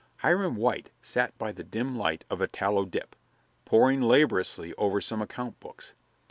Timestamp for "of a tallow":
2.27-2.85